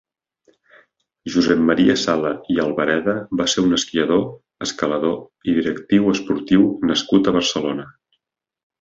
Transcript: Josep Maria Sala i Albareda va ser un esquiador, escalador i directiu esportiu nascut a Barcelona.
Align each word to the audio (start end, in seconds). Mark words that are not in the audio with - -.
Josep 1.33 1.61
Maria 1.65 1.95
Sala 2.05 2.31
i 2.55 2.57
Albareda 2.65 3.15
va 3.43 3.47
ser 3.55 3.65
un 3.67 3.77
esquiador, 3.79 4.25
escalador 4.69 5.53
i 5.53 5.59
directiu 5.63 6.13
esportiu 6.19 6.69
nascut 6.93 7.35
a 7.35 7.39
Barcelona. 7.41 7.91